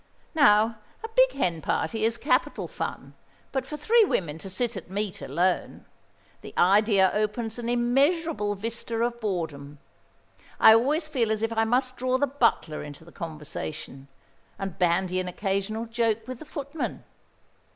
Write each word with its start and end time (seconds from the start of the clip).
Now 0.33 0.79
a 1.03 1.09
big 1.09 1.33
hen 1.33 1.61
party 1.61 2.03
is 2.05 2.17
capital 2.17 2.67
fun; 2.67 3.13
but 3.51 3.67
for 3.67 3.77
three 3.77 4.03
women 4.03 4.39
to 4.39 4.49
sit 4.49 4.75
at 4.75 4.89
meat 4.89 5.21
alone! 5.21 5.85
The 6.41 6.55
idea 6.57 7.11
opens 7.13 7.59
an 7.59 7.69
immeasurable 7.69 8.55
vista 8.55 8.95
of 9.03 9.21
boredom. 9.21 9.77
I 10.59 10.73
always 10.73 11.07
feel 11.07 11.29
as 11.31 11.43
if 11.43 11.55
I 11.55 11.65
must 11.65 11.97
draw 11.97 12.17
the 12.17 12.25
butler 12.25 12.81
into 12.81 13.05
the 13.05 13.11
conversation, 13.11 14.07
and 14.57 14.79
bandy 14.79 15.19
an 15.19 15.27
occasional 15.27 15.85
joke 15.85 16.27
with 16.27 16.39
the 16.39 16.45
footmen. 16.45 17.03